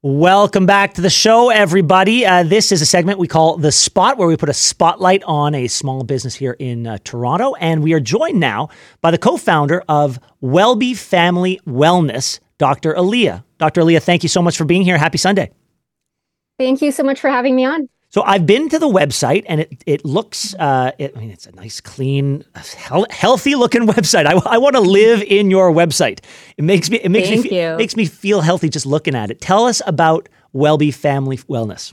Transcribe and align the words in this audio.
Welcome 0.00 0.64
back 0.64 0.94
to 0.94 1.00
the 1.00 1.10
show, 1.10 1.50
everybody. 1.50 2.24
Uh, 2.24 2.44
this 2.44 2.70
is 2.70 2.80
a 2.80 2.86
segment 2.86 3.18
we 3.18 3.26
call 3.26 3.56
The 3.56 3.72
Spot, 3.72 4.16
where 4.16 4.28
we 4.28 4.36
put 4.36 4.48
a 4.48 4.54
spotlight 4.54 5.24
on 5.24 5.56
a 5.56 5.66
small 5.66 6.04
business 6.04 6.36
here 6.36 6.54
in 6.60 6.86
uh, 6.86 6.98
Toronto. 7.02 7.54
And 7.56 7.82
we 7.82 7.92
are 7.94 7.98
joined 7.98 8.38
now 8.38 8.68
by 9.00 9.10
the 9.10 9.18
co 9.18 9.36
founder 9.36 9.82
of 9.88 10.20
Wellbe 10.40 10.96
Family 10.96 11.60
Wellness, 11.66 12.38
Dr. 12.58 12.94
Aliya. 12.94 13.42
Dr. 13.58 13.80
Aliya, 13.80 14.00
thank 14.00 14.22
you 14.22 14.28
so 14.28 14.40
much 14.40 14.56
for 14.56 14.64
being 14.64 14.82
here. 14.82 14.96
Happy 14.96 15.18
Sunday. 15.18 15.50
Thank 16.60 16.80
you 16.80 16.92
so 16.92 17.02
much 17.02 17.18
for 17.18 17.28
having 17.28 17.56
me 17.56 17.64
on. 17.64 17.88
So 18.10 18.22
I've 18.22 18.46
been 18.46 18.70
to 18.70 18.78
the 18.78 18.88
website 18.88 19.44
and 19.48 19.60
it 19.60 19.82
it 19.84 20.04
looks 20.04 20.54
uh, 20.54 20.92
it, 20.98 21.14
I 21.14 21.20
mean 21.20 21.30
it's 21.30 21.46
a 21.46 21.52
nice 21.52 21.80
clean 21.80 22.44
healthy 23.10 23.54
looking 23.54 23.82
website. 23.86 24.24
I, 24.24 24.40
I 24.46 24.58
want 24.58 24.76
to 24.76 24.80
live 24.80 25.22
in 25.22 25.50
your 25.50 25.70
website. 25.72 26.20
It 26.56 26.64
makes 26.64 26.88
me 26.88 26.98
it 26.98 27.10
makes 27.10 27.28
Thank 27.28 27.50
me 27.50 27.62
you. 27.62 27.76
makes 27.76 27.96
me 27.96 28.06
feel 28.06 28.40
healthy 28.40 28.70
just 28.70 28.86
looking 28.86 29.14
at 29.14 29.30
it. 29.30 29.40
Tell 29.40 29.66
us 29.66 29.82
about 29.86 30.28
Wellbe 30.54 30.92
Family 30.94 31.36
Wellness. 31.36 31.92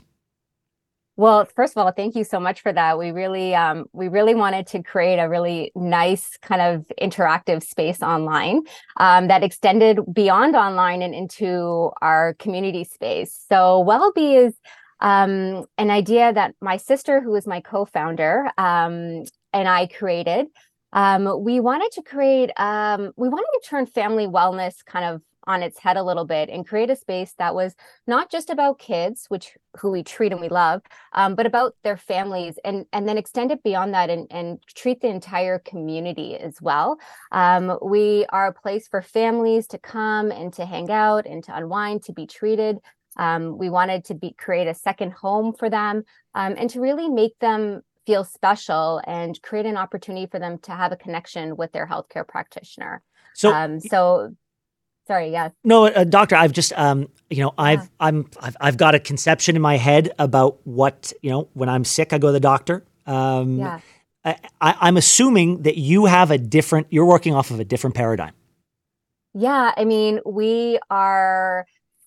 Well, 1.18 1.46
first 1.46 1.74
of 1.74 1.82
all, 1.82 1.90
thank 1.92 2.14
you 2.14 2.24
so 2.24 2.38
much 2.38 2.60
for 2.60 2.74
that. 2.74 2.98
We 2.98 3.10
really, 3.10 3.54
um, 3.54 3.86
we 3.94 4.08
really 4.08 4.34
wanted 4.34 4.66
to 4.68 4.82
create 4.82 5.18
a 5.18 5.30
really 5.30 5.72
nice 5.74 6.36
kind 6.42 6.60
of 6.60 6.84
interactive 7.00 7.62
space 7.62 8.02
online 8.02 8.64
um, 8.98 9.28
that 9.28 9.42
extended 9.42 10.00
beyond 10.12 10.54
online 10.56 11.00
and 11.00 11.14
into 11.14 11.90
our 12.02 12.34
community 12.34 12.84
space. 12.84 13.46
So, 13.48 13.80
Wellbe 13.80 14.18
is 14.18 14.54
um, 15.00 15.64
an 15.78 15.90
idea 15.90 16.32
that 16.32 16.54
my 16.60 16.76
sister, 16.76 17.20
who 17.20 17.34
is 17.34 17.46
my 17.46 17.60
co-founder, 17.60 18.50
um, 18.58 19.24
and 19.52 19.68
I 19.68 19.86
created. 19.86 20.46
Um, 20.92 21.42
we 21.42 21.60
wanted 21.60 21.92
to 21.92 22.02
create, 22.02 22.50
um, 22.56 23.12
we 23.16 23.28
wanted 23.28 23.48
to 23.60 23.68
turn 23.68 23.86
family 23.86 24.26
wellness 24.26 24.84
kind 24.84 25.04
of 25.04 25.22
on 25.46 25.62
its 25.62 25.78
head 25.78 25.96
a 25.96 26.02
little 26.02 26.24
bit 26.24 26.48
and 26.48 26.66
create 26.66 26.90
a 26.90 26.96
space 26.96 27.32
that 27.38 27.54
was 27.54 27.74
not 28.06 28.30
just 28.30 28.50
about 28.50 28.78
kids, 28.78 29.26
which 29.28 29.56
who 29.78 29.90
we 29.90 30.02
treat 30.02 30.32
and 30.32 30.40
we 30.40 30.48
love, 30.48 30.82
um, 31.12 31.34
but 31.34 31.46
about 31.46 31.74
their 31.84 31.96
families, 31.96 32.58
and 32.64 32.86
and 32.92 33.08
then 33.08 33.18
extend 33.18 33.50
it 33.50 33.62
beyond 33.62 33.94
that 33.94 34.10
and 34.10 34.26
and 34.30 34.58
treat 34.74 35.00
the 35.00 35.08
entire 35.08 35.58
community 35.60 36.36
as 36.36 36.60
well. 36.60 36.98
Um, 37.30 37.78
we 37.82 38.26
are 38.30 38.48
a 38.48 38.52
place 38.52 38.88
for 38.88 39.02
families 39.02 39.66
to 39.68 39.78
come 39.78 40.32
and 40.32 40.52
to 40.54 40.66
hang 40.66 40.90
out 40.90 41.26
and 41.26 41.44
to 41.44 41.56
unwind, 41.56 42.02
to 42.04 42.12
be 42.12 42.26
treated. 42.26 42.78
Um, 43.16 43.58
we 43.58 43.70
wanted 43.70 44.04
to 44.06 44.14
be 44.14 44.34
create 44.38 44.66
a 44.66 44.74
second 44.74 45.12
home 45.12 45.52
for 45.52 45.70
them 45.70 46.04
um, 46.34 46.54
and 46.58 46.68
to 46.70 46.80
really 46.80 47.08
make 47.08 47.38
them 47.38 47.82
feel 48.06 48.24
special 48.24 49.00
and 49.06 49.40
create 49.42 49.66
an 49.66 49.76
opportunity 49.76 50.26
for 50.26 50.38
them 50.38 50.58
to 50.58 50.72
have 50.72 50.92
a 50.92 50.96
connection 50.96 51.56
with 51.56 51.72
their 51.72 51.86
healthcare 51.86 52.26
practitioner. 52.26 53.02
So, 53.34 53.52
um, 53.52 53.80
so 53.80 54.34
sorry, 55.06 55.30
yeah. 55.30 55.50
No, 55.64 55.86
uh, 55.86 56.04
doctor, 56.04 56.36
I've 56.36 56.52
just 56.52 56.72
um, 56.74 57.08
you 57.28 57.42
know, 57.42 57.52
I've 57.58 57.80
yeah. 57.80 57.86
I'm 58.00 58.30
I've, 58.40 58.56
I've 58.60 58.76
got 58.76 58.94
a 58.94 59.00
conception 59.00 59.56
in 59.56 59.62
my 59.62 59.76
head 59.76 60.12
about 60.18 60.58
what 60.64 61.12
you 61.22 61.30
know 61.30 61.48
when 61.54 61.68
I'm 61.68 61.84
sick, 61.84 62.12
I 62.12 62.18
go 62.18 62.28
to 62.28 62.32
the 62.32 62.40
doctor. 62.40 62.84
Um, 63.06 63.58
yeah. 63.58 63.80
I, 64.24 64.36
I'm 64.60 64.96
assuming 64.96 65.62
that 65.62 65.76
you 65.76 66.06
have 66.06 66.32
a 66.32 66.38
different. 66.38 66.88
You're 66.90 67.06
working 67.06 67.34
off 67.34 67.50
of 67.50 67.60
a 67.60 67.64
different 67.64 67.94
paradigm. 67.94 68.32
Yeah, 69.34 69.72
I 69.76 69.84
mean, 69.84 70.20
we 70.24 70.80
are 70.90 71.66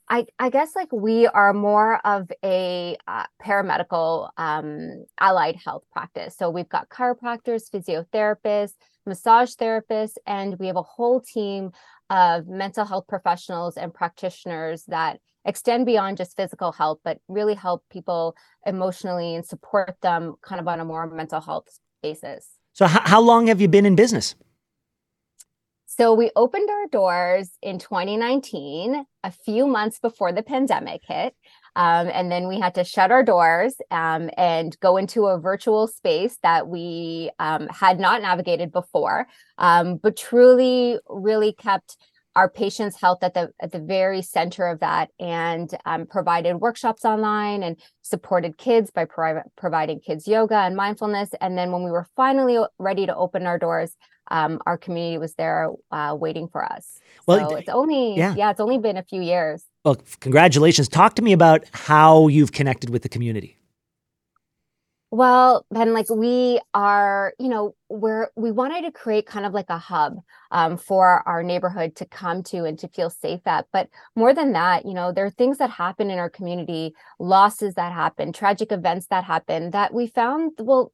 I, 0.10 0.26
I 0.40 0.50
guess 0.50 0.76
like 0.76 0.92
we 0.92 1.28
are 1.28 1.54
more 1.54 2.06
of 2.06 2.32
a 2.44 2.98
uh, 3.08 3.26
paramedical 3.42 4.30
um, 4.38 5.06
allied 5.20 5.56
health 5.56 5.84
practice. 5.92 6.36
So 6.36 6.50
we've 6.50 6.70
got 6.70 6.90
chiropractors, 6.90 7.70
physiotherapists, 7.70 8.74
massage 9.06 9.54
therapists, 9.54 10.16
and 10.26 10.58
we 10.58 10.66
have 10.68 10.78
a 10.78 10.82
whole 10.82 11.22
team 11.22 11.72
of 12.10 12.48
mental 12.48 12.86
health 12.86 13.06
professionals 13.08 13.78
and 13.78 13.94
practitioners 13.94 14.84
that 14.88 15.20
extend 15.46 15.86
beyond 15.86 16.18
just 16.18 16.36
physical 16.36 16.72
health, 16.72 17.00
but 17.04 17.20
really 17.28 17.54
help 17.54 17.84
people 17.92 18.36
emotionally 18.66 19.36
and 19.36 19.46
support 19.46 19.96
them 20.02 20.36
kind 20.42 20.60
of 20.60 20.68
on 20.68 20.80
a 20.80 20.86
more 20.86 21.06
mental 21.08 21.40
health 21.40 21.68
basis. 22.02 22.50
So, 22.73 22.88
how 22.88 23.22
long 23.22 23.48
have 23.48 23.62
you 23.62 23.67
been 23.67 23.86
in 23.86 23.95
business? 23.95 24.36
So 25.99 26.14
we 26.14 26.32
opened 26.37 26.70
our 26.70 26.87
doors 26.87 27.49
in 27.61 27.77
2019, 27.77 29.04
a 29.26 29.32
few 29.32 29.67
months 29.67 29.99
before 29.99 30.32
the 30.32 30.42
pandemic 30.42 31.02
hit. 31.05 31.36
Um, 31.76 32.10
and 32.14 32.32
then 32.32 32.48
we 32.48 32.58
had 32.58 32.73
to 32.76 32.86
shut 32.86 33.11
our 33.11 33.21
doors 33.21 33.76
um, 33.92 34.30
and 34.38 34.80
go 34.80 34.95
into 34.95 35.26
a 35.26 35.38
virtual 35.38 35.88
space 35.88 36.38
that 36.42 36.70
we 36.70 37.32
um, 37.38 37.67
had 37.67 37.99
not 37.99 38.21
navigated 38.21 38.71
before, 38.71 39.27
um, 39.58 39.98
but 39.98 40.15
truly, 40.15 40.99
really 41.09 41.52
kept 41.52 41.98
our 42.33 42.49
patients' 42.49 43.02
health 43.02 43.21
at 43.21 43.33
the 43.33 43.52
at 43.59 43.73
the 43.73 43.80
very 43.80 44.21
center 44.21 44.67
of 44.67 44.80
that, 44.80 45.09
and 45.20 45.76
um, 45.86 46.05
provided 46.05 46.55
workshops 46.61 47.04
online 47.04 47.61
and 47.61 47.76
supported 48.04 48.58
kids 48.58 48.89
by 48.89 49.04
pro- 49.04 49.42
providing 49.58 49.99
kids 49.99 50.30
yoga 50.30 50.55
and 50.55 50.77
mindfulness. 50.77 51.32
And 51.42 51.58
then 51.58 51.73
when 51.73 51.83
we 51.83 51.92
were 51.92 52.08
finally 52.15 52.58
ready 52.77 53.05
to 53.05 53.15
open 53.15 53.45
our 53.45 53.59
doors, 53.59 53.98
um, 54.30 54.60
our 54.66 54.78
community 54.78 55.17
was 55.17 55.36
there 55.36 55.70
uh, 55.92 56.16
waiting 56.20 56.48
for 56.48 56.64
us. 56.64 57.00
Well, 57.26 57.50
so 57.50 57.56
it's 57.56 57.70
only 57.70 58.16
yeah. 58.17 58.36
yeah, 58.36 58.52
it's 58.52 58.60
only 58.60 58.78
been 58.78 58.98
a 58.98 59.04
few 59.04 59.22
years. 59.22 59.64
Well, 59.86 59.98
congratulations. 60.20 60.88
Talk 60.90 61.16
to 61.16 61.22
me 61.22 61.34
about 61.34 61.66
how 61.72 62.28
you've 62.28 62.52
connected 62.52 62.89
with 62.89 63.04
the 63.04 63.10
community. 63.10 63.60
Well, 65.12 65.66
Ben, 65.72 65.94
like 65.94 66.08
we 66.12 66.60
are, 66.76 67.34
you 67.39 67.48
know, 67.48 67.76
we're 67.89 68.30
we 68.36 68.52
wanted 68.52 68.84
to 68.84 68.92
create 68.92 69.26
kind 69.26 69.44
of 69.44 69.54
like 69.54 69.70
a 69.70 69.78
hub 69.80 70.20
um, 70.52 70.78
for 70.78 71.28
our 71.28 71.42
neighborhood 71.42 71.95
to 71.95 72.06
come 72.06 72.44
to 72.44 72.66
and 72.66 72.78
to 72.78 72.88
feel 72.88 73.10
safe 73.10 73.42
at. 73.48 73.66
But 73.73 73.89
more 74.16 74.36
than 74.36 74.52
that, 74.54 74.86
you 74.86 74.94
know, 74.94 75.12
there 75.12 75.26
are 75.26 75.32
things 75.32 75.58
that 75.58 75.72
happen 75.72 76.12
in 76.12 76.20
our 76.20 76.30
community, 76.30 76.94
losses 77.18 77.73
that 77.73 77.92
happen, 77.92 78.32
tragic 78.32 78.72
events 78.72 79.08
that 79.08 79.23
happen 79.23 79.72
that 79.72 79.95
we 79.95 80.06
found. 80.06 80.52
Well, 80.60 80.92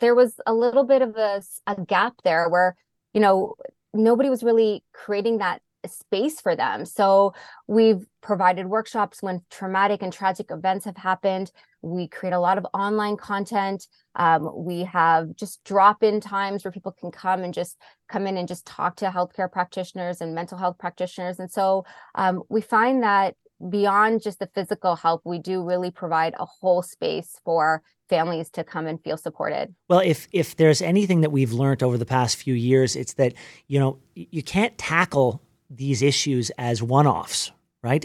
there 0.00 0.14
was 0.14 0.40
a 0.46 0.54
little 0.54 0.84
bit 0.84 1.02
of 1.02 1.16
a, 1.16 1.42
a 1.66 1.80
gap 1.84 2.14
there 2.24 2.48
where, 2.48 2.76
you 3.12 3.20
know, 3.20 3.54
nobody 3.94 4.30
was 4.30 4.42
really 4.42 4.84
creating 4.92 5.38
that 5.38 5.62
space 5.86 6.40
for 6.40 6.56
them. 6.56 6.84
So 6.84 7.34
we've 7.66 8.04
provided 8.20 8.66
workshops 8.66 9.22
when 9.22 9.42
traumatic 9.50 10.02
and 10.02 10.12
tragic 10.12 10.50
events 10.50 10.84
have 10.84 10.96
happened. 10.96 11.52
We 11.82 12.08
create 12.08 12.32
a 12.32 12.40
lot 12.40 12.58
of 12.58 12.66
online 12.74 13.16
content. 13.16 13.86
Um, 14.16 14.50
we 14.54 14.82
have 14.84 15.36
just 15.36 15.62
drop 15.64 16.02
in 16.02 16.20
times 16.20 16.64
where 16.64 16.72
people 16.72 16.92
can 16.92 17.12
come 17.12 17.44
and 17.44 17.54
just 17.54 17.78
come 18.08 18.26
in 18.26 18.36
and 18.36 18.48
just 18.48 18.66
talk 18.66 18.96
to 18.96 19.06
healthcare 19.06 19.50
practitioners 19.50 20.20
and 20.20 20.34
mental 20.34 20.58
health 20.58 20.78
practitioners. 20.78 21.38
And 21.38 21.50
so 21.50 21.84
um, 22.16 22.42
we 22.48 22.60
find 22.60 23.04
that 23.04 23.36
beyond 23.70 24.22
just 24.22 24.38
the 24.38 24.46
physical 24.46 24.96
help, 24.96 25.22
we 25.24 25.38
do 25.38 25.62
really 25.62 25.90
provide 25.90 26.34
a 26.38 26.46
whole 26.46 26.82
space 26.82 27.40
for 27.44 27.82
families 28.08 28.50
to 28.50 28.64
come 28.64 28.86
and 28.86 29.02
feel 29.02 29.16
supported. 29.16 29.74
Well, 29.88 30.00
if 30.00 30.28
if 30.32 30.56
there's 30.56 30.80
anything 30.80 31.20
that 31.20 31.30
we've 31.30 31.52
learned 31.52 31.82
over 31.82 31.98
the 31.98 32.06
past 32.06 32.36
few 32.36 32.54
years, 32.54 32.96
it's 32.96 33.14
that 33.14 33.34
you 33.66 33.78
know 33.78 33.98
you 34.14 34.42
can't 34.42 34.76
tackle 34.78 35.42
these 35.70 36.02
issues 36.02 36.50
as 36.56 36.82
one-offs, 36.82 37.52
right? 37.82 38.04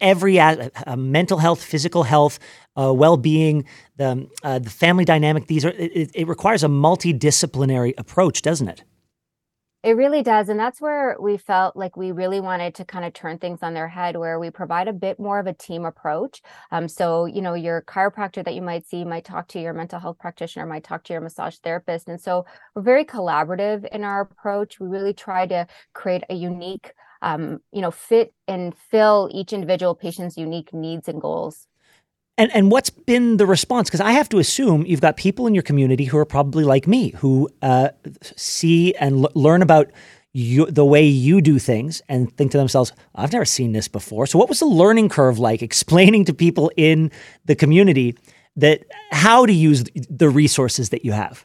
Every 0.00 0.38
uh, 0.38 0.68
mental 0.96 1.38
health, 1.38 1.62
physical 1.62 2.02
health, 2.02 2.38
uh, 2.76 2.92
well-being, 2.92 3.64
the 3.96 4.28
uh, 4.42 4.58
the 4.58 4.70
family 4.70 5.04
dynamic. 5.04 5.46
These 5.46 5.64
are 5.64 5.70
it, 5.70 6.10
it 6.14 6.28
requires 6.28 6.62
a 6.62 6.68
multidisciplinary 6.68 7.94
approach, 7.96 8.42
doesn't 8.42 8.68
it? 8.68 8.84
It 9.82 9.96
really 9.96 10.22
does. 10.22 10.50
And 10.50 10.60
that's 10.60 10.78
where 10.78 11.16
we 11.18 11.38
felt 11.38 11.74
like 11.74 11.96
we 11.96 12.12
really 12.12 12.38
wanted 12.38 12.74
to 12.74 12.84
kind 12.84 13.02
of 13.02 13.14
turn 13.14 13.38
things 13.38 13.60
on 13.62 13.72
their 13.72 13.88
head, 13.88 14.14
where 14.14 14.38
we 14.38 14.50
provide 14.50 14.88
a 14.88 14.92
bit 14.92 15.18
more 15.18 15.38
of 15.38 15.46
a 15.46 15.54
team 15.54 15.86
approach. 15.86 16.42
Um, 16.70 16.86
so, 16.86 17.24
you 17.24 17.40
know, 17.40 17.54
your 17.54 17.80
chiropractor 17.82 18.44
that 18.44 18.54
you 18.54 18.60
might 18.60 18.86
see 18.86 19.06
might 19.06 19.24
talk 19.24 19.48
to 19.48 19.60
your 19.60 19.72
mental 19.72 19.98
health 19.98 20.18
practitioner, 20.18 20.66
might 20.66 20.84
talk 20.84 21.02
to 21.04 21.14
your 21.14 21.22
massage 21.22 21.56
therapist. 21.56 22.08
And 22.08 22.20
so 22.20 22.44
we're 22.74 22.82
very 22.82 23.06
collaborative 23.06 23.88
in 23.90 24.04
our 24.04 24.20
approach. 24.20 24.78
We 24.78 24.86
really 24.86 25.14
try 25.14 25.46
to 25.46 25.66
create 25.94 26.24
a 26.28 26.34
unique, 26.34 26.92
um, 27.22 27.60
you 27.72 27.80
know, 27.80 27.90
fit 27.90 28.34
and 28.46 28.76
fill 28.90 29.30
each 29.32 29.54
individual 29.54 29.94
patient's 29.94 30.36
unique 30.36 30.74
needs 30.74 31.08
and 31.08 31.22
goals. 31.22 31.66
And 32.40 32.50
and 32.54 32.70
what's 32.70 32.88
been 32.88 33.36
the 33.36 33.44
response? 33.44 33.90
Because 33.90 34.00
I 34.00 34.12
have 34.12 34.26
to 34.30 34.38
assume 34.38 34.86
you've 34.86 35.02
got 35.02 35.18
people 35.18 35.46
in 35.46 35.52
your 35.52 35.62
community 35.62 36.04
who 36.04 36.16
are 36.16 36.24
probably 36.24 36.64
like 36.64 36.86
me, 36.86 37.10
who 37.10 37.50
uh, 37.60 37.90
see 38.34 38.94
and 38.94 39.24
l- 39.24 39.32
learn 39.34 39.60
about 39.60 39.90
you, 40.32 40.64
the 40.64 40.86
way 40.86 41.04
you 41.04 41.42
do 41.42 41.58
things, 41.58 42.00
and 42.08 42.34
think 42.38 42.52
to 42.52 42.56
themselves, 42.56 42.94
"I've 43.14 43.34
never 43.34 43.44
seen 43.44 43.72
this 43.72 43.88
before." 43.88 44.26
So, 44.26 44.38
what 44.38 44.48
was 44.48 44.60
the 44.60 44.64
learning 44.64 45.10
curve 45.10 45.38
like? 45.38 45.60
Explaining 45.60 46.24
to 46.24 46.32
people 46.32 46.72
in 46.78 47.10
the 47.44 47.54
community 47.54 48.16
that 48.56 48.86
how 49.12 49.44
to 49.44 49.52
use 49.52 49.84
the 50.08 50.30
resources 50.30 50.88
that 50.90 51.04
you 51.04 51.12
have. 51.12 51.44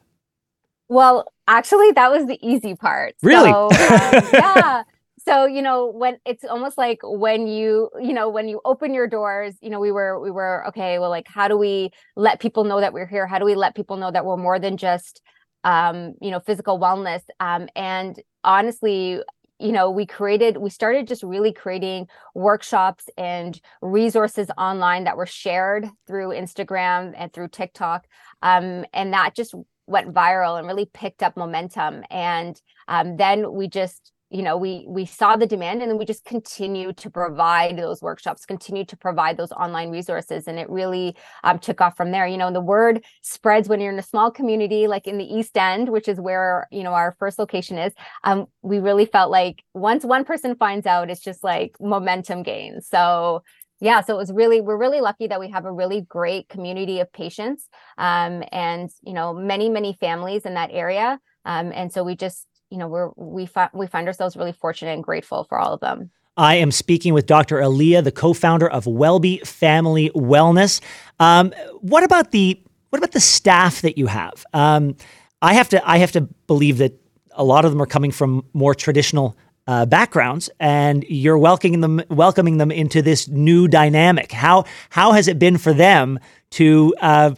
Well, 0.88 1.26
actually, 1.46 1.92
that 1.92 2.10
was 2.10 2.26
the 2.26 2.40
easy 2.42 2.74
part. 2.74 3.16
Really? 3.22 3.52
So, 3.52 3.66
um, 3.66 4.30
yeah 4.32 4.84
so 5.28 5.46
you 5.46 5.62
know 5.62 5.88
when 5.88 6.18
it's 6.26 6.44
almost 6.44 6.78
like 6.78 7.00
when 7.04 7.48
you 7.48 7.90
you 8.02 8.14
know 8.14 8.30
when 8.30 8.48
you 8.48 8.62
open 8.66 8.94
your 8.94 9.08
doors 9.08 9.56
you 9.62 9.70
know 9.70 9.80
we 9.80 9.92
were 9.92 10.20
we 10.20 10.32
were 10.32 10.66
okay 10.68 11.00
well 11.00 11.10
like 11.10 11.28
how 11.28 11.48
do 11.48 11.58
we 11.58 11.90
let 12.16 12.40
people 12.40 12.64
know 12.64 12.80
that 12.80 12.94
we're 12.94 13.08
here 13.08 13.28
how 13.28 13.40
do 13.40 13.46
we 13.46 13.56
let 13.56 13.76
people 13.76 13.98
know 13.98 14.12
that 14.12 14.26
we're 14.26 14.38
more 14.38 14.60
than 14.60 14.78
just 14.78 15.22
um 15.64 16.14
you 16.22 16.32
know 16.32 16.40
physical 16.40 16.80
wellness 16.80 17.22
um 17.40 17.68
and 17.76 18.22
honestly 18.44 19.22
you 19.60 19.72
know, 19.72 19.90
we 19.90 20.06
created, 20.06 20.58
we 20.58 20.70
started 20.70 21.08
just 21.08 21.24
really 21.24 21.54
creating 21.54 22.08
workshops 22.34 23.06
and 23.18 23.60
resources 23.82 24.50
online 24.58 25.06
that 25.06 25.16
were 25.16 25.26
shared 25.26 25.88
through 26.08 26.30
Instagram 26.30 27.14
and 27.16 27.32
through 27.32 27.48
TikTok. 27.48 28.06
Um, 28.42 28.86
and 28.94 29.14
that 29.14 29.34
just 29.34 29.56
went 29.88 30.14
viral 30.14 30.58
and 30.58 30.68
really 30.68 30.90
picked 30.94 31.24
up 31.24 31.38
momentum. 31.38 32.04
And 32.10 32.60
um, 32.88 33.18
then 33.18 33.54
we 33.54 33.68
just 33.70 34.12
you 34.30 34.42
know 34.42 34.58
we 34.58 34.86
we 34.88 35.06
saw 35.06 35.36
the 35.36 35.46
demand 35.46 35.82
and 35.82 35.92
then 35.92 35.98
we 35.98 36.06
just 36.06 36.26
continue 36.26 36.92
to 36.94 37.10
provide 37.10 37.78
those 37.78 38.02
workshops 38.02 38.46
continue 38.46 38.84
to 38.86 38.98
provide 38.98 39.38
those 39.38 39.52
online 39.52 39.90
resources. 39.92 40.48
And 40.48 40.58
it 40.58 40.70
really 40.70 41.16
um, 41.44 41.60
took 41.60 41.82
off 41.82 41.96
from 41.96 42.12
there. 42.12 42.28
You 42.28 42.38
know 42.38 42.52
the 42.52 42.62
word 42.62 43.04
spreads 43.22 43.70
when 43.70 43.80
you're 43.80 43.94
in 43.94 44.00
a 44.00 44.04
small 44.04 44.32
community 44.32 44.88
like 44.88 45.08
in 45.08 45.18
the 45.18 45.26
east 45.26 45.58
end 45.58 45.90
which 45.90 46.08
is 46.08 46.20
where 46.20 46.68
you 46.72 46.84
know 46.84 46.94
our 46.94 47.16
first 47.20 47.38
location 47.38 47.78
is 47.78 47.94
um, 48.24 48.48
we 48.62 48.80
really 48.80 49.06
felt 49.06 49.30
like 49.30 49.64
once 49.74 50.04
one 50.04 50.26
person 50.26 50.56
finds 50.56 50.86
out 50.86 51.10
it's 51.10 51.22
just 51.22 51.44
like 51.44 51.76
momentum 51.80 52.44
gains. 52.44 52.88
So 52.88 53.44
yeah 53.82 54.02
so 54.02 54.16
it 54.16 54.18
was 54.18 54.32
really 54.32 54.62
we're 54.62 54.78
really 54.78 55.02
lucky 55.02 55.28
that 55.28 55.40
we 55.40 55.50
have 55.50 55.66
a 55.66 55.72
really 55.72 56.02
great 56.02 56.48
community 56.48 57.02
of 57.02 57.12
patients 57.12 57.68
um, 57.98 58.42
and 58.52 58.90
you 59.04 59.14
know 59.14 59.34
many 59.34 59.70
many 59.70 59.94
families 60.00 60.46
in 60.46 60.56
that 60.56 60.72
area. 60.72 61.20
Um, 61.48 61.72
and 61.76 61.94
so 61.94 62.04
we 62.04 62.16
just 62.16 62.48
you 62.76 62.80
know 62.80 62.90
we're 62.90 63.10
we 63.16 63.46
fi- 63.46 63.70
we 63.74 63.88
find 63.88 64.06
ourselves 64.06 64.36
really 64.36 64.52
fortunate 64.52 64.92
and 64.92 65.02
grateful 65.02 65.46
for 65.46 65.58
all 65.58 65.74
of 65.74 65.80
them. 65.80 66.12
I 66.36 66.56
am 66.56 66.72
speaking 66.72 67.14
with 67.14 67.26
Dr. 67.26 67.60
Aliya, 67.60 68.04
the 68.04 68.12
co-founder 68.12 68.70
of 68.70 68.86
Wellbe 68.86 69.40
Family 69.48 70.10
Wellness. 70.14 70.82
Um, 71.18 71.54
what 71.80 72.04
about 72.04 72.32
the 72.32 72.60
what 72.90 72.98
about 73.00 73.14
the 73.14 73.22
staff 73.22 73.82
that 73.82 73.98
you 73.98 74.08
have? 74.08 74.46
Um, 74.54 74.98
I 75.42 75.54
have 75.54 75.70
to 75.70 75.90
I 75.90 76.00
have 76.00 76.12
to 76.12 76.22
believe 76.48 76.80
that 76.80 77.00
a 77.32 77.46
lot 77.46 77.64
of 77.64 77.72
them 77.72 77.82
are 77.82 77.86
coming 77.86 78.12
from 78.12 78.44
more 78.52 78.76
traditional 78.76 79.38
uh, 79.68 79.86
backgrounds, 79.86 80.50
and 80.60 81.06
you're 81.08 81.38
welcoming 81.38 81.80
them 81.80 82.02
welcoming 82.10 82.58
them 82.58 82.72
into 82.72 83.02
this 83.02 83.30
new 83.30 83.70
dynamic. 83.70 84.34
How 84.34 84.66
how 84.90 85.14
has 85.14 85.30
it 85.30 85.40
been 85.40 85.58
for 85.58 85.72
them 85.72 86.20
to 86.52 86.94
uh, 87.00 87.36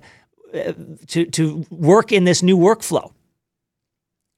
to 1.05 1.25
to 1.25 1.63
work 1.69 2.11
in 2.11 2.23
this 2.23 2.41
new 2.41 2.57
workflow? 2.57 3.11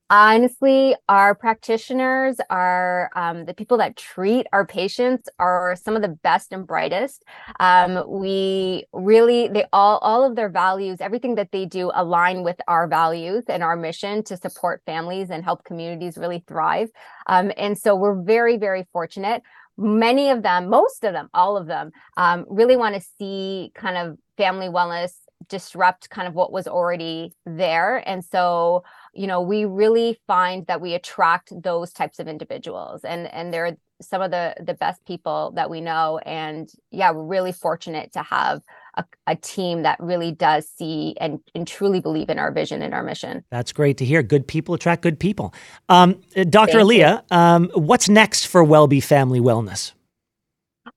Honestly 0.10 0.96
our 1.08 1.36
practitioners 1.36 2.38
are 2.50 3.12
um, 3.16 3.46
the 3.46 3.54
people 3.54 3.78
that 3.78 3.96
treat 3.96 4.48
our 4.52 4.66
patients 4.66 5.30
are 5.38 5.76
some 5.76 5.96
of 5.96 6.02
the 6.02 6.08
best 6.08 6.52
and 6.52 6.66
brightest. 6.66 7.24
Um, 7.60 8.04
we 8.08 8.86
really 8.92 9.48
they 9.48 9.66
all 9.72 10.00
all 10.00 10.24
of 10.24 10.36
their 10.36 10.50
values 10.50 10.98
everything 11.00 11.36
that 11.36 11.52
they 11.52 11.66
do 11.66 11.92
align 11.94 12.44
with 12.44 12.58
our 12.68 12.88
values 12.88 13.44
and 13.48 13.62
our 13.64 13.76
mission 13.76 14.24
to 14.24 14.38
support 14.38 14.82
families 14.86 15.30
and 15.30 15.44
help 15.44 15.64
communities 15.64 16.18
really 16.18 16.44
thrive. 16.48 16.90
Um, 17.28 17.52
and 17.58 17.78
so 17.78 17.96
we're 17.96 18.22
very 18.22 18.58
very 18.58 18.88
fortunate. 18.92 19.44
Many 19.78 20.30
of 20.30 20.42
them 20.42 20.70
most 20.70 21.04
of 21.04 21.14
them 21.14 21.30
all 21.34 21.56
of 21.56 21.68
them 21.68 21.92
um, 22.18 22.46
really 22.50 22.76
want 22.76 22.96
to 22.96 23.02
see 23.20 23.72
kind 23.76 23.98
of 23.98 24.18
family 24.38 24.68
wellness 24.68 25.12
disrupt 25.50 26.10
kind 26.10 26.28
of 26.28 26.34
what 26.36 26.52
was 26.52 26.68
already 26.68 27.34
there. 27.46 28.04
And 28.08 28.24
so 28.24 28.84
you 29.14 29.28
know 29.28 29.42
we 29.42 29.66
really 29.66 30.20
find 30.28 30.66
that 30.68 30.82
we 30.82 30.94
attract 30.94 31.52
those 31.62 31.92
types 31.92 32.20
of 32.20 32.28
individuals 32.28 33.04
and 33.04 33.28
and 33.34 33.54
they're 33.54 33.78
some 34.02 34.22
of 34.22 34.32
the 34.32 34.56
the 34.62 34.74
best 34.74 35.06
people 35.06 35.52
that 35.56 35.70
we 35.70 35.82
know. 35.82 36.20
And 36.20 36.70
yeah 36.92 37.12
we're 37.12 37.24
really 37.24 37.52
fortunate 37.52 38.14
to 38.14 38.24
have 38.24 38.62
a, 38.96 39.06
a 39.28 39.36
team 39.36 39.84
that 39.84 40.00
really 40.00 40.32
does 40.32 40.68
see 40.68 41.16
and, 41.22 41.40
and 41.56 41.68
truly 41.68 42.00
believe 42.00 42.30
in 42.30 42.40
our 42.40 42.52
vision 42.52 42.82
and 42.82 42.94
our 42.94 43.04
mission. 43.04 43.44
That's 43.50 43.72
great 43.72 43.98
to 43.98 44.06
hear. 44.06 44.24
Good 44.24 44.48
people 44.48 44.74
attract 44.76 45.02
good 45.02 45.20
people. 45.20 45.54
Um, 45.90 46.22
dr 46.50 46.78
aliya 46.78 47.24
um, 47.32 47.70
what's 47.74 48.10
next 48.10 48.46
for 48.46 48.64
wellbe 48.64 49.02
family 49.02 49.40
wellness 49.40 49.94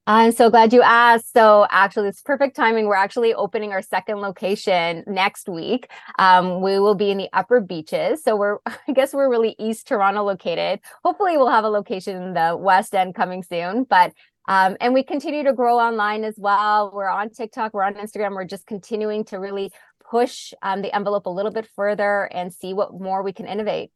I'm 0.06 0.32
so 0.32 0.50
glad 0.50 0.72
you 0.72 0.82
asked. 0.82 1.32
So, 1.32 1.64
actually, 1.70 2.08
it's 2.08 2.22
perfect 2.22 2.56
timing. 2.56 2.87
We're 2.87 2.96
actually 2.96 3.34
opening 3.34 3.70
our 3.70 3.82
second 3.82 4.16
location 4.16 5.04
next 5.06 5.49
week. 5.49 5.88
Um, 6.19 6.60
we 6.60 6.81
will 6.81 6.96
be 6.96 7.12
in 7.12 7.19
the 7.19 7.28
Upper 7.32 7.60
Beaches. 7.60 8.25
So, 8.25 8.34
we're, 8.34 8.58
I 8.66 8.93
guess, 8.93 9.14
we're 9.14 9.31
really 9.31 9.54
East 9.60 9.87
Toronto 9.87 10.25
located. 10.25 10.81
Hopefully, 11.04 11.37
we'll 11.37 11.50
have 11.50 11.64
a 11.64 11.69
location 11.69 12.20
in 12.20 12.34
the 12.34 12.56
West 12.58 12.96
End 12.96 13.14
coming 13.14 13.44
soon. 13.44 13.84
But 13.84 14.12
um, 14.49 14.76
and 14.81 14.93
we 14.93 15.04
continue 15.04 15.44
to 15.44 15.52
grow 15.52 15.78
online 15.78 16.25
as 16.25 16.34
well. 16.37 16.90
We're 16.93 17.08
on 17.08 17.31
TikTok, 17.31 17.72
we're 17.72 17.84
on 17.84 17.94
Instagram. 17.94 18.34
We're 18.34 18.44
just 18.44 18.66
continuing 18.66 19.25
to 19.26 19.37
really 19.38 19.70
push 20.10 20.52
um, 20.62 20.82
the 20.82 20.93
envelope 20.94 21.26
a 21.26 21.31
little 21.31 21.52
bit 21.52 21.69
further 21.76 22.25
and 22.32 22.52
see 22.52 22.75
what 22.75 22.93
more 22.93 23.22
we 23.22 23.32
can 23.32 23.46
innovate. 23.46 23.93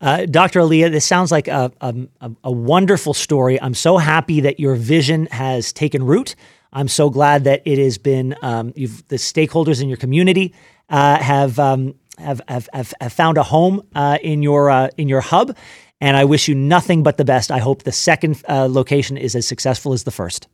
Uh, 0.00 0.26
Dr. 0.26 0.60
Aliya, 0.60 0.90
this 0.90 1.04
sounds 1.04 1.30
like 1.30 1.48
a, 1.48 1.72
a, 1.80 1.94
a, 2.42 2.52
wonderful 2.52 3.14
story. 3.14 3.60
I'm 3.60 3.74
so 3.74 3.96
happy 3.96 4.40
that 4.40 4.60
your 4.60 4.74
vision 4.74 5.26
has 5.26 5.72
taken 5.72 6.04
root. 6.04 6.34
I'm 6.72 6.88
so 6.88 7.08
glad 7.08 7.44
that 7.44 7.62
it 7.64 7.78
has 7.78 7.96
been, 7.96 8.34
um, 8.42 8.72
the 8.72 9.16
stakeholders 9.16 9.80
in 9.80 9.88
your 9.88 9.96
community 9.96 10.52
uh, 10.90 11.18
have, 11.18 11.58
um, 11.58 11.94
have, 12.18 12.40
have, 12.48 12.68
have, 12.72 13.12
found 13.12 13.38
a 13.38 13.42
home 13.44 13.82
uh, 13.94 14.18
in, 14.20 14.42
your, 14.42 14.68
uh, 14.68 14.88
in 14.98 15.08
your 15.08 15.20
hub. 15.20 15.56
And 16.00 16.16
I 16.16 16.24
wish 16.24 16.48
you 16.48 16.54
nothing 16.54 17.02
but 17.02 17.16
the 17.16 17.24
best. 17.24 17.50
I 17.50 17.60
hope 17.60 17.84
the 17.84 17.92
second 17.92 18.42
uh, 18.48 18.66
location 18.68 19.16
is 19.16 19.34
as 19.34 19.46
successful 19.46 19.92
as 19.92 20.04
the 20.04 20.10
first. 20.10 20.48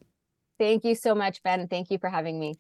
Thank 0.59 0.85
you 0.85 0.95
so 0.95 1.15
much, 1.15 1.43
Ben. 1.43 1.67
Thank 1.69 1.91
you 1.91 1.99
for 1.99 2.11
having 2.11 2.39
me. 2.39 2.55